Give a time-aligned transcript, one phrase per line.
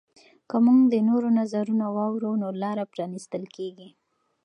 [0.49, 3.89] که موږ د نورو نظرونه واورو نو لاره پرانیستل کیږي.